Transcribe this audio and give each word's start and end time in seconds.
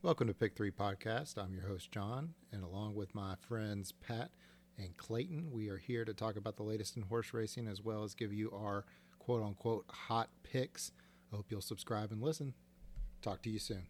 Welcome 0.00 0.28
to 0.28 0.34
Pick 0.34 0.54
Three 0.54 0.70
Podcast. 0.70 1.36
I'm 1.36 1.52
your 1.52 1.66
host, 1.66 1.90
John, 1.90 2.32
and 2.52 2.62
along 2.62 2.94
with 2.94 3.16
my 3.16 3.34
friends 3.40 3.90
Pat 3.90 4.30
and 4.78 4.96
Clayton, 4.96 5.50
we 5.50 5.70
are 5.70 5.76
here 5.76 6.04
to 6.04 6.14
talk 6.14 6.36
about 6.36 6.56
the 6.56 6.62
latest 6.62 6.96
in 6.96 7.02
horse 7.02 7.34
racing 7.34 7.66
as 7.66 7.82
well 7.82 8.04
as 8.04 8.14
give 8.14 8.32
you 8.32 8.48
our 8.52 8.84
quote 9.18 9.42
unquote 9.42 9.86
hot 9.88 10.28
picks. 10.44 10.92
I 11.32 11.36
hope 11.36 11.46
you'll 11.50 11.60
subscribe 11.60 12.12
and 12.12 12.22
listen. 12.22 12.54
Talk 13.22 13.42
to 13.42 13.50
you 13.50 13.58
soon. 13.58 13.88